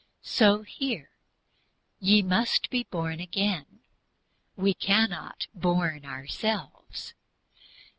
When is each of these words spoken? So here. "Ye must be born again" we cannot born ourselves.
So 0.23 0.63
here. 0.63 1.11
"Ye 1.99 2.23
must 2.23 2.71
be 2.71 2.85
born 2.85 3.19
again" 3.19 3.81
we 4.55 4.73
cannot 4.73 5.45
born 5.53 6.05
ourselves. 6.05 7.13